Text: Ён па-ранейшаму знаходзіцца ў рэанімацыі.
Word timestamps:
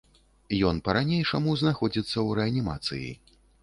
Ён 0.69 0.79
па-ранейшаму 0.87 1.55
знаходзіцца 1.63 2.15
ў 2.27 2.43
рэанімацыі. 2.43 3.09